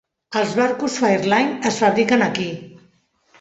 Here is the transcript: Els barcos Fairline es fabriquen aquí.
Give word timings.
Els 0.39 0.53
barcos 0.59 0.95
Fairline 1.01 1.61
es 1.73 1.77
fabriquen 1.83 2.25
aquí. 2.29 2.49